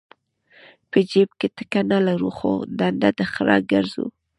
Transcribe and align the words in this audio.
په 0.89 0.99
جیب 1.09 1.29
کې 1.39 1.47
ټکه 1.55 1.81
نه 1.91 1.97
لرو 2.07 2.29
خو 2.37 2.51
ډنډه 2.77 3.09
د 3.17 3.19
خره 3.31 3.57
ګرځو. 3.71 4.05